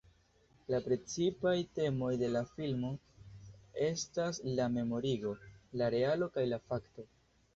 La 0.73 0.77
precipaj 0.85 1.51
temoj 1.79 2.09
de 2.21 2.29
la 2.35 2.41
filmo 2.53 2.89
estas 3.89 4.41
la 4.61 4.67
memorigo, 4.79 5.35
la 5.83 5.91
realo 5.97 6.33
kaj 6.39 6.47
la 6.55 6.59
fakto. 6.73 7.09